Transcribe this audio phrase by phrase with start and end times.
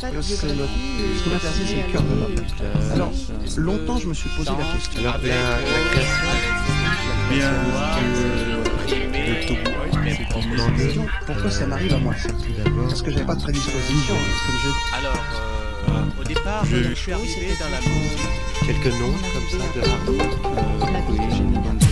[0.00, 2.34] ce qui m'intéressait, c'est le cœur de l'homme.
[2.92, 3.12] Alors,
[3.56, 5.00] longtemps, je me suis posé la question.
[5.00, 6.26] Alors, la, la création,
[10.56, 10.64] La
[11.26, 12.28] pourquoi ça m'arrive à moi ça
[12.88, 14.14] Parce que j'avais pas de prédisposition.
[14.96, 15.24] Alors,
[15.88, 18.18] euh, au départ, Je- suis arrivé dans la musique.
[18.66, 21.85] quelques noms comme ça de hard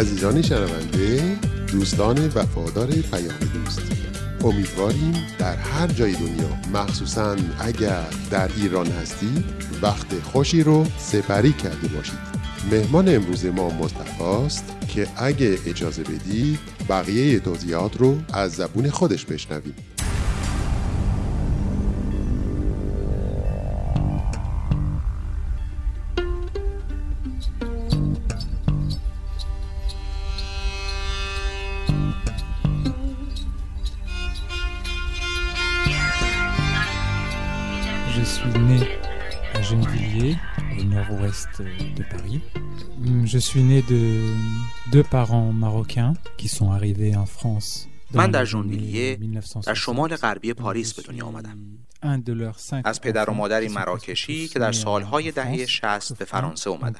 [0.00, 1.36] عزیزان شنونده
[1.72, 3.82] دوستان وفادار پیام دوست.
[4.44, 9.44] امیدواریم در هر جای دنیا مخصوصا اگر در ایران هستی
[9.82, 12.18] وقت خوشی رو سپری کرده باشید.
[12.70, 19.24] مهمان امروز ما مصطفی است که اگه اجازه بدید بقیه توضیحات رو از زبون خودش
[19.24, 19.74] بشنویم.
[38.39, 38.79] suis né
[39.53, 40.37] à Gennevilliers,
[40.79, 41.61] au nord-ouest
[41.97, 42.41] de Paris.
[43.05, 44.01] Hum, Je suis né de
[44.91, 47.87] deux parents marocains qui sont arrivés en France.
[48.11, 49.65] dans من در les ژنویلیه années 1960.
[49.67, 51.57] در شمال غربی Donc, پاریس je به دنیا suis آمدم.
[52.03, 54.71] un de leurs cinq از پدر و enfants مادری qui sont مراکشی tous که در
[54.71, 56.31] nés en سالهای دهه France, 60 به sauf un.
[56.31, 56.93] فرانسه اومدن.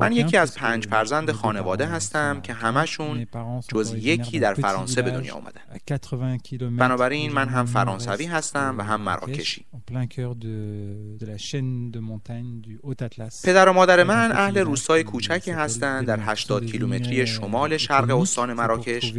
[0.00, 3.26] من یکی از پنج فرزند خانواده هستم که همشون
[3.68, 5.60] جز یکی در فرانسه به دنیا آمدن
[6.76, 9.66] بنابراین من هم فرانسوی هستم و هم مراکشی.
[13.44, 19.14] پدر و مادر من اهل روستای کوچکی هستند در 80 کیلومتری شمال شرق استان مراکش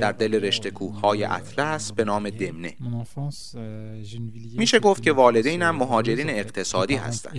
[0.00, 2.74] در دل رشته کوههای اطلس به نام دمنه.
[4.58, 7.36] میشه گفت که والدینم مهاجرین اقتصادی هستند.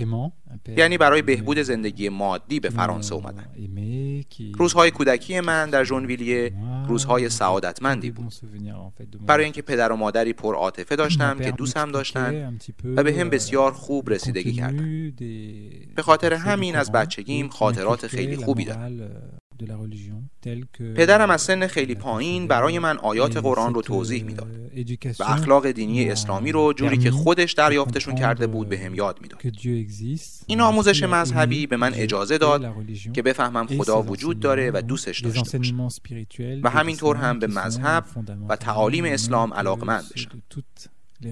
[0.76, 3.46] یعنی برای بهبود زندگی مادی به فرانسه اومدن.
[4.58, 8.34] روزهای کودکی من در ژنویلیه Moi, روزهای j'ai سعادتمندی بود.
[9.26, 12.58] برای اینکه پدر و مادری پر عاطفه داشتم که دوستم m'expliquait داشتن
[12.96, 15.12] و به هم بسیار خوب رسیدگی کردن.
[15.96, 19.10] به خاطر همین از بچگیم خاطرات خیلی خوبی دارم.
[20.96, 24.48] پدرم از سن خیلی پایین برای من آیات قرآن رو توضیح می‌داد.
[25.18, 29.40] و اخلاق دینی اسلامی رو جوری که خودش دریافتشون کرده بود به هم یاد می‌داد.
[30.46, 32.74] این آموزش مذهبی به من اجازه داد
[33.12, 35.74] که بفهمم خدا وجود داره و دوستش داشته باشه.
[36.62, 38.04] و همینطور هم به مذهب
[38.48, 40.42] و تعالیم اسلام علاقمند بشم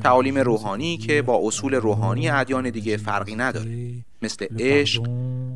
[0.02, 3.94] تعالیم روحانی که با اصول روحانی ادیان دیگه فرقی نداره.
[4.22, 5.08] مثل عشق،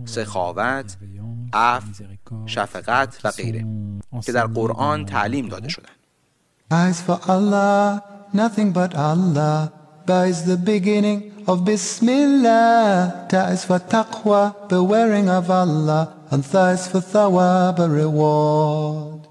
[0.04, 0.96] سخاوت،
[1.52, 2.04] عفو،
[2.46, 3.66] شفقت و غیره
[4.22, 5.68] که در قرآن تعلیم داده.
[5.68, 5.88] شدن
[6.70, 8.02] As for Allah,
[8.34, 9.72] nothing but Allah.
[10.06, 13.26] Ba is the beginning of Bismillah.
[13.30, 16.02] Ta is for taqwa, bewaring of Allah.
[16.30, 19.27] And tha is for thawab, a reward.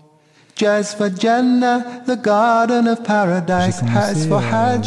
[0.58, 1.74] Jazz for Jenna,
[2.08, 3.80] the garden of paradise.
[3.80, 4.86] Has for Hajj,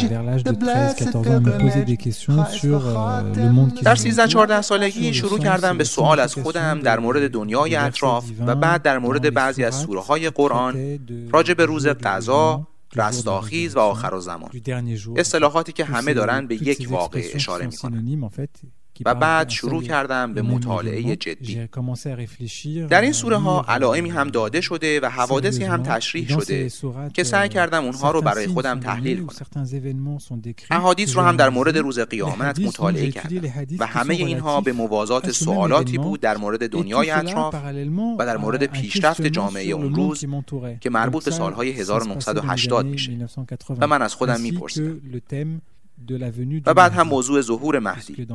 [0.49, 2.05] the blessed pilgrimage.
[2.05, 7.31] Has for Hajj, در سیزا چهارده سالگی شروع کردم به سوال از خودم در مورد
[7.31, 10.99] دنیای اطراف و بعد در مورد بعضی از سوره های قرآن
[11.31, 14.49] راجع به روز قضا رستاخیز و آخر و زمان
[15.15, 18.31] اصطلاحاتی که همه دارن به یک واقع اشاره می
[19.05, 21.67] و بعد شروع کردم به مطالعه جدی.
[22.89, 26.71] در این سوره ها علائمی هم داده شده و حوادثی هم تشریح شده
[27.13, 29.67] که سعی کردم اونها رو برای خودم تحلیل کنم.
[30.71, 33.41] احادیث رو هم در مورد روز قیامت مطالعه کردم.
[33.79, 37.55] و همه اینها به موازات سوالاتی بود در مورد دنیای اطراف
[38.19, 40.25] و در مورد پیشرفت جامعه اون روز
[40.79, 43.27] که مربوط به سالهای 1980 میشه.
[43.79, 45.61] و من از خودم میپرسیدم.
[46.65, 48.27] و بعد هم موضوع ظهور مهدی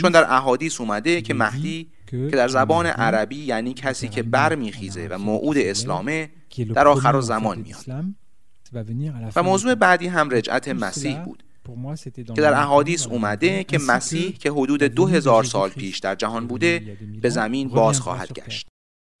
[0.00, 5.08] چون در احادیث اومده که مهدی که در زبان عربی یعنی کسی که بر میخیزه
[5.10, 6.30] و موعود اسلامه
[6.74, 7.84] در آخر زمان میاد.
[9.36, 11.42] و موضوع بعدی هم رجعت مسیح بود
[12.14, 16.96] که در احادیث اومده که مسیح که حدود دو هزار سال پیش در جهان بوده
[17.22, 18.68] به زمین باز خواهد گشت.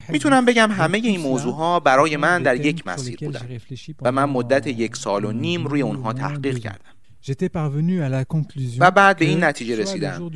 [0.08, 3.58] می‌تونم بگم همه این موضوع ها برای من در یک مسیر بودن
[4.02, 6.97] و من مدت یک سال و نیم روی اونها تحقیق کردم.
[8.78, 10.30] و بعد به این نتیجه رسیدم.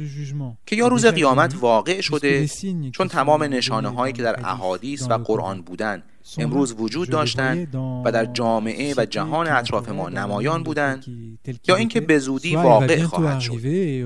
[0.66, 2.48] که یا روز قیامت واقع شده
[2.92, 6.02] چون تمام نشانه هایی که در احادیث و قرآن بودن.
[6.38, 7.74] امروز وجود داشتند
[8.04, 11.04] و در جامعه و جهان اطراف ما نمایان بودند
[11.68, 13.52] یا اینکه به زودی واقع خواهد شد.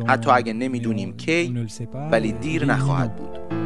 [0.06, 1.66] حتی اگر نمی‌دونیم کی
[2.12, 3.65] ولی دیر نخواهد بود.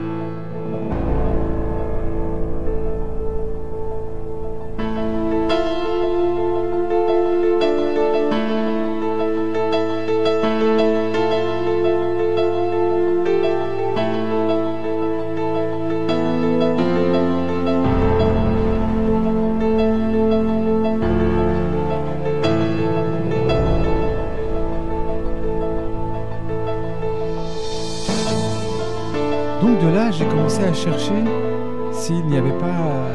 [30.60, 31.24] commencé à chercher
[31.92, 33.08] s'il n'y avait pas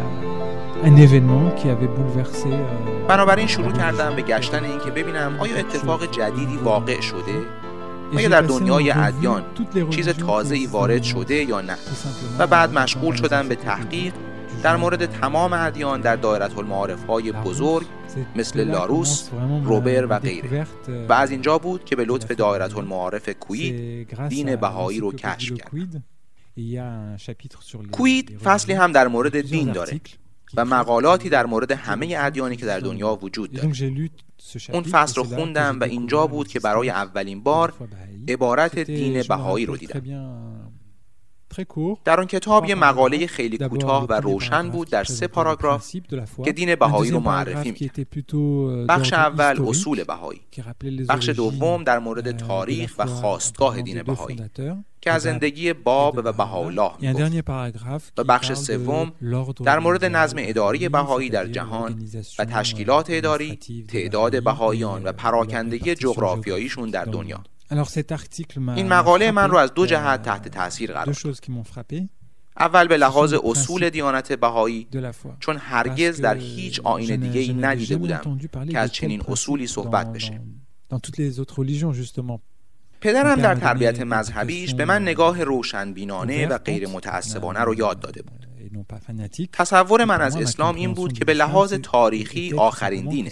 [0.83, 2.49] un événement qui avait bouleversé
[3.07, 7.41] بنابراین شروع کردم به گشتن این که ببینم آیا اتفاق جدیدی واقع شده؟
[8.15, 9.43] آیا در دنیای ادیان
[9.89, 11.75] چیز تازه ای وارد شده یا نه؟
[12.39, 14.13] و بعد مشغول شدم به تحقیق
[14.63, 17.85] در مورد تمام ادیان در دایره المعارف های بزرگ
[18.35, 19.29] مثل لاروس،
[19.63, 20.67] روبر و غیره.
[21.09, 26.03] و از اینجا بود که به لطف دایره المعارف کوید دین بهایی رو کشف کرد.
[27.91, 30.01] کوید فصلی هم در مورد دین داره
[30.57, 33.67] و مقالاتی در مورد همه ادیانی که در دنیا وجود داره
[34.69, 37.73] اون فصل رو خوندم و اینجا بود که برای اولین بار
[38.27, 40.01] عبارت دین بهایی رو دیدم
[42.05, 45.95] در اون کتاب یه مقاله خیلی کوتاه و روشن بود در سه پاراگراف
[46.45, 50.41] که دین بهایی رو معرفی می بخش اول اصول بهایی.
[51.09, 54.39] بخش دوم در مورد تاریخ و خواستگاه دین بهایی
[55.01, 56.91] که از زندگی باب و بهاولا
[58.17, 59.11] و بخش سوم
[59.65, 62.09] در مورد نظم اداری بهایی در جهان
[62.39, 67.43] و تشکیلات اداری تعداد بهاییان و پراکندگی جغرافیاییشون در دنیا.
[68.75, 71.15] این مقاله من رو از دو جهت تحت تاثیر قرار داد.
[72.59, 74.87] اول به لحاظ اصول دیانت بهایی
[75.39, 78.39] چون هرگز در هیچ آین دیگه ای ندیده بودم
[78.71, 80.41] که از چنین اصولی صحبت بشه
[83.01, 88.21] پدرم در تربیت مذهبیش به من نگاه روشن بینانه و غیر متعصبانه رو یاد داده
[88.21, 88.47] بود
[89.53, 93.31] تصور من از اسلام این بود که به لحاظ تاریخی آخرین دینه.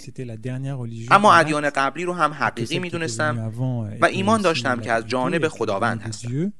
[1.10, 3.52] اما ادیان قبلی رو هم حقیقی می دونستم
[4.00, 6.52] و ایمان داشتم که از جانب خداوند هستم.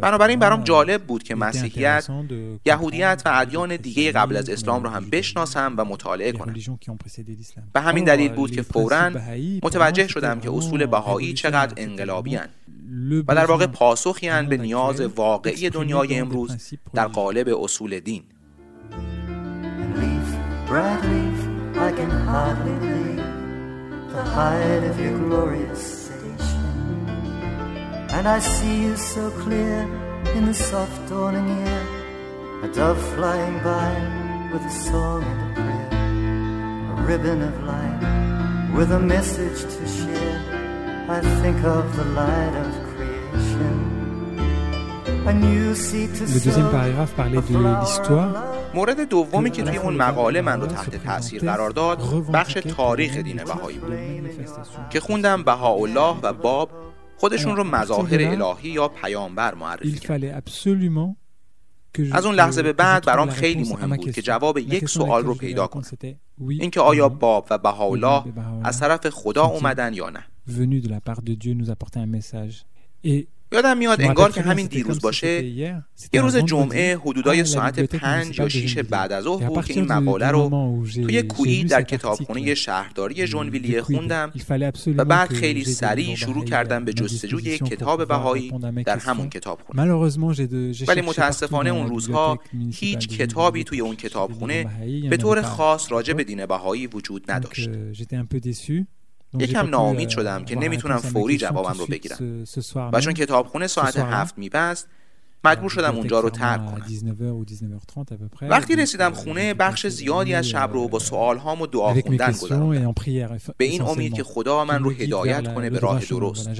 [0.00, 2.08] بنابراین برام جالب بود که مسیحیت،
[2.64, 6.54] یهودیت و ادیان دیگه قبل از اسلام رو هم بشناسم و مطالعه کنم.
[7.72, 9.10] به همین دلیل بود که فوراً
[9.62, 12.48] متوجه شدم که اصول بهایی چقدر انقلابی هن.
[13.28, 17.06] و در واقع پاسخی هن به نیاز واقعی دنیای امروز در.
[17.06, 18.22] قالب اصول دین
[19.82, 20.28] and leaf,
[20.68, 21.40] bright leaf,
[21.88, 23.24] I can hardly leave
[24.14, 26.66] the height of your glorious station.
[28.16, 29.76] And I see you so clear
[30.36, 31.84] in the soft dawning year,
[32.66, 33.90] a dove flying by
[34.52, 35.88] with a song and a prayer,
[36.92, 38.02] a ribbon of light
[38.76, 40.38] with a message to share.
[41.08, 42.71] I think of the light of
[46.34, 48.32] Le deuxième paragraphe parlait de l'histoire.
[48.74, 51.98] مورد دومی که توی اون مقاله من رو تحت تاثیر قرار داد
[52.32, 53.92] بخش تاریخ دین بهایی بود.
[54.90, 56.70] که خوندم بهاءالله و باب
[57.16, 60.18] خودشون رو مظاهر الهی یا پیامبر معرفی Il کرد.
[60.20, 61.16] fallait absolument
[61.98, 64.22] que je- از اون لحظه به بعد برام خیلی مهم بود که.
[64.22, 65.82] جواب یک سوال رو پیدا کنم.
[66.48, 68.68] اینکه آیا باب و بهاءالله به بهاءالله.
[68.68, 70.24] از طرف خدا اومدن یا نه؟
[73.52, 75.44] یادم میاد انگار که همین دیروز باشه
[76.12, 80.28] یه روز جمعه حدودای ساعت پنج یا شیش بعد از او بود که این مقاله
[80.28, 84.32] رو توی کویی در کتابخونه شهرداری جنویلی خوندم
[84.96, 88.52] و بعد خیلی سریع شروع کردم به جستجوی کتاب بهایی
[88.86, 89.94] در همون کتابخونه.
[90.88, 92.38] ولی متاسفانه اون روزها
[92.72, 94.66] هیچ کتابی توی اون کتابخونه
[95.10, 97.70] به طور خاص راجع به دین بهایی وجود نداشت.
[99.38, 102.44] یکم ناامید شدم که نمی‌تونم فوری جوابم رو بگیرم.
[102.92, 104.88] و چون کتابخونه ساعت هفت میبست
[105.44, 106.84] مجبور شدم اونجا رو ترک کنم.
[108.40, 112.94] وقتی رسیدم خونه بخش زیادی از شب رو با سوالهام و دعا خوندن گذروندم.
[113.56, 116.50] به این امید که خدا من رو هدایت کنه به راه درست.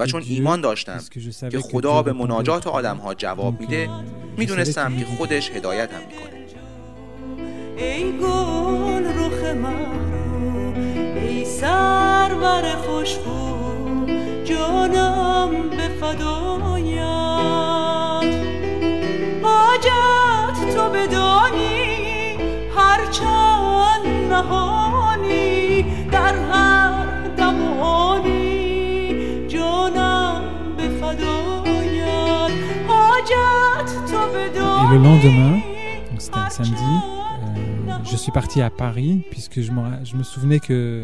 [0.00, 1.00] و چون ایمان داشتم
[1.50, 3.90] که خدا به مناجات آدم ها جواب میده
[4.36, 6.32] می‌دونستم که خودش هدایتم می‌کنه.
[7.76, 10.11] ای گل رخ من.
[11.62, 13.40] سرور خوشبو
[14.44, 17.02] جانم به فدایت.
[19.42, 22.36] حاجت تو بدانی
[22.76, 30.42] هرچند نهانی در هر دم و آنی جانم
[30.76, 32.50] به فدایت.
[32.88, 35.56] حاجت تو بدانی Et le lendemain,
[36.10, 36.92] donc c'était un samedi,
[38.12, 41.02] je suis parti à Paris puisque je me, souvenais que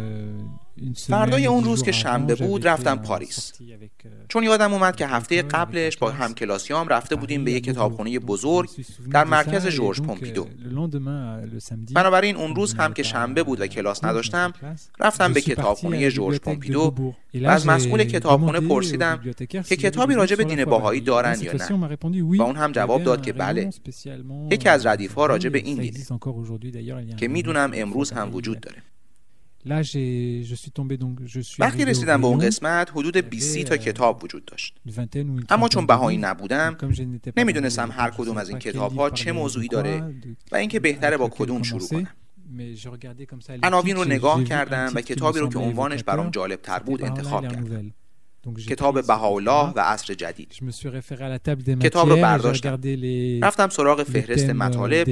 [0.95, 3.53] فردای اون روز که شنبه بود رفتم پاریس.
[3.53, 8.71] euh, چون یادم اومد که هفته قبلش با همکلاسیام رفته بودیم به یک کتابخونه بزرگ
[9.11, 10.47] در مرکز جورج پومپیدو.
[11.95, 14.53] بنابراین اون روز هم که شنبه بود و کلاس نداشتم
[15.01, 16.95] رفتم به کتابخونه جورج پومپیدو
[17.43, 21.89] و از مسئول کتابخونه پرسیدم که کتابی راجع به دین باهایی دارن یا نه؟
[22.39, 23.71] و اون هم جواب داد که بله.
[24.51, 26.05] یکی از ردیف ها راجع به این دینه.
[27.17, 28.83] که می‌دونم امروز هم وجود داره
[31.59, 34.75] وقتی رسیدم به اون قسمت حدود 20 تا کتاب وجود داشت.
[35.49, 36.77] اما چون بهایی نبودم
[37.37, 40.15] نمی‌دونستم هر کدوم از این کتاب ها چه موضوعی داره
[40.53, 42.09] و اینکه بهتره با کدوم شروع کنم.
[43.63, 47.95] عناوین رو نگاه کردم و کتابی رو که عنوانش برام جالب تر بود انتخاب کردم.
[48.69, 50.55] کتاب بهاءالله و عصر جدید
[51.81, 52.81] کتاب رو برداشتم
[53.43, 55.09] رفتم سراغ فهرست مطالب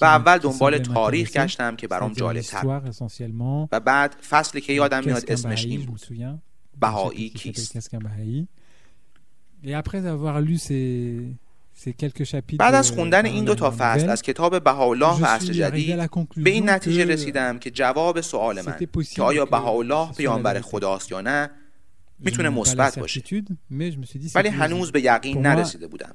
[0.00, 2.92] و اول دنبال تاریخ گشتم که برام جالب تر
[3.72, 6.00] و بعد فصلی که یادم میاد اسمش این بود
[6.80, 7.88] بهایی کیست
[12.58, 16.70] بعد از خوندن این دو تا فصل از کتاب بهاءالله و عصر جدید به این
[16.70, 18.76] نتیجه رسیدم که جواب سوال من
[19.14, 21.50] که آیا بهاءالله پیامبر خداست یا نه
[22.18, 23.22] می‌تونه مثبت باشه.
[24.34, 26.14] ولی هنوز به یقین نرسیده بودم.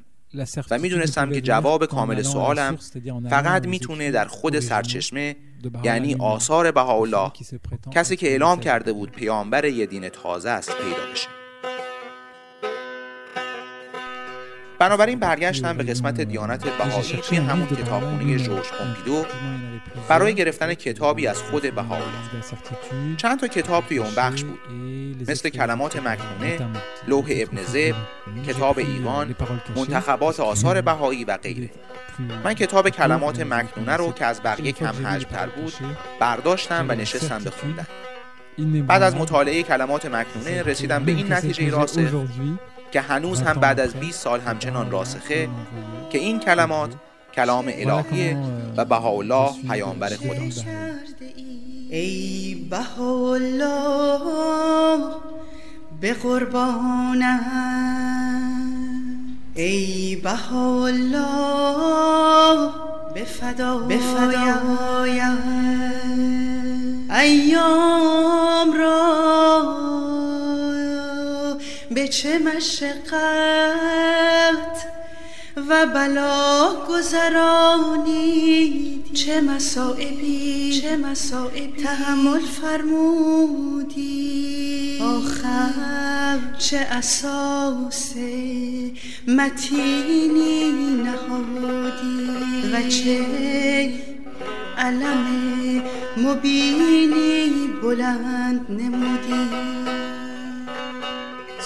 [0.72, 2.78] و می‌دونستم که جواب کامل سوالم
[3.30, 5.36] فقط می‌تونه در خود سرچشمه
[5.84, 7.32] یعنی آثار بهاءالله
[7.92, 11.41] کسی که اعلام کرده بود پیامبر یه دین تازه است پیدا بشه.
[14.82, 19.26] بنابراین برگشتم به قسمت دیانت بهایی توی همون کتابخونه ژورژ پومپیدو
[20.10, 22.42] برای گرفتن کتابی از خود بهاءالله
[23.18, 24.60] چند تا کتاب توی اون بخش بود.
[25.30, 26.60] مثل کلمات مکنونه
[27.08, 27.96] لوح ابن زب
[28.48, 29.36] کتاب ایوان
[29.76, 31.70] منتخبات آثار بهایی و غیره.
[32.44, 34.92] من کتاب کلمات مکنونه رو که از بقیه کم
[35.32, 35.74] تر بود
[36.20, 37.88] برداشتم و نشستم بخوندم.
[38.88, 42.02] بعد از مطالعه کلمات مکنونه رسیدم به این نتیجه راسخ
[42.92, 45.50] که هنوز هم بعد از 20 سال همچنان راسخه
[46.10, 46.90] که این کلمات
[47.36, 48.38] کلام الهیه
[48.78, 50.66] و بهاءالله پیامبر خداست.
[51.90, 54.20] ای بهاءالله
[56.02, 57.42] به قربانم
[59.56, 61.22] ای بهاءالله
[63.14, 64.00] به فدا به
[67.10, 69.91] ایام را
[71.96, 73.02] به چه مشقت
[75.70, 78.22] و بلا گذرانید
[79.14, 84.12] چه مسائبی چه مسائبی تحمل فرمودی؟
[85.02, 88.14] آخر چه اساس
[89.28, 90.72] متینی
[91.04, 92.32] نهادی؟
[92.74, 93.26] و چه
[94.78, 95.28] علم
[96.18, 99.81] مبینی بلند نمودی؟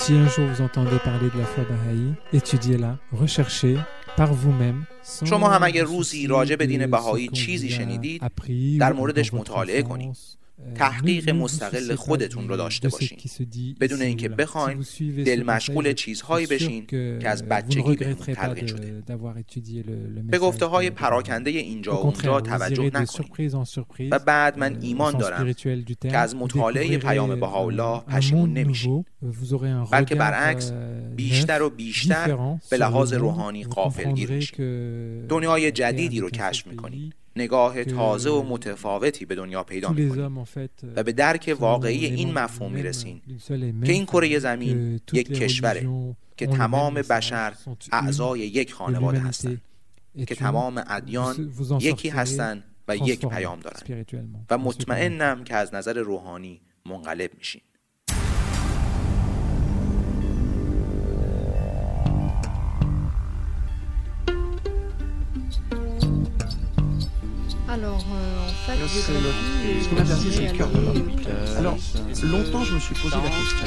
[0.04, 3.76] Si un jour vous entendez parler de la foi Baha'i, étudiez-la, recherchez
[4.16, 4.86] par vous-même.
[5.24, 8.22] شما هم اگر روزی راجع به دین بهایی چیزی شنیدید
[8.80, 10.16] در موردش مطالعه کنید
[10.75, 13.17] تحقیق مستقل خودتون رو داشته باشین.
[13.79, 14.85] بدون اینکه بخواین
[15.25, 19.03] دل مشغول چیزهایی بشین که از بچگی بهتون تلقین شده.
[20.23, 23.51] به گفته های پراکنده اینجا و اونجا توجه نکنید.
[24.11, 25.53] و بعد من ایمان دارم
[26.01, 29.05] که از مطالعه پیام بهاءالله پشیمون نمیشین.
[29.91, 30.71] بلکه برعکس
[31.15, 35.27] بیشتر و بیشتر به لحاظ روحانی قافلگیر میشین.
[35.27, 40.37] دنیای جدیدی رو کشف می‌کنید نگاه تازه و متفاوتی به دنیا پیدا می‌کنیم
[40.95, 43.21] و به درک واقعی این مفهوم می‌رسین
[43.85, 45.89] که این کره زمین یک کشوره
[46.37, 47.53] که تمام بشر
[47.91, 49.61] اعضای یک خانواده هستند
[50.27, 56.61] که تمام ادیان یکی هستند و یک پیام دارند و مطمئنم که از نظر روحانی
[56.85, 57.61] منقلب میشین
[67.75, 71.11] Alors, euh, en fait, c'est le, dit, c'est le cœur de l'homme.
[71.57, 71.77] Alors,
[72.23, 73.65] longtemps, je me suis posé la question.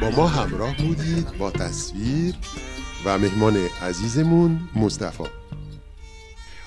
[0.00, 2.34] با ما همراه بودید با تصویر
[3.04, 5.24] و مهمان عزیزمون مصطفی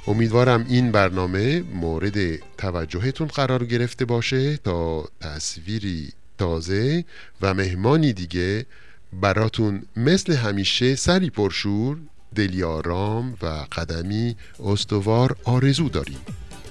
[0.07, 7.05] امیدوارم این برنامه مورد توجهتون قرار گرفته باشه تا تصویری تازه
[7.41, 8.65] و مهمانی دیگه
[9.13, 11.97] براتون مثل همیشه سری پرشور
[12.35, 16.19] دلی آرام و قدمی استوار آرزو داریم.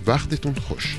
[0.07, 0.97] وقتتون خوش.